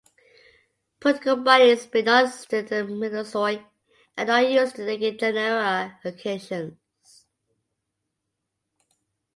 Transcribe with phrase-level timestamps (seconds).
[0.99, 3.61] Political bodies, being non-existent in the Mesozoic
[4.17, 7.27] are not used to indicate genera locations.